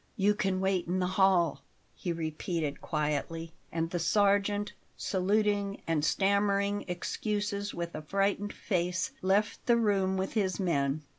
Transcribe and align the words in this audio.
"You 0.17 0.33
can 0.33 0.61
wait 0.61 0.87
in 0.87 0.97
the 0.97 1.05
hall," 1.05 1.61
he 1.93 2.11
repeated 2.11 2.81
quietly; 2.81 3.53
and 3.71 3.91
the 3.91 3.99
sergeant, 3.99 4.73
saluting 4.97 5.83
and 5.85 6.03
stammering 6.03 6.85
excuses 6.87 7.71
with 7.75 7.93
a 7.93 8.01
frightened 8.01 8.51
face, 8.51 9.11
left 9.21 9.63
the 9.67 9.77
room 9.77 10.17
with 10.17 10.33
his 10.33 10.59
men. 10.59 11.03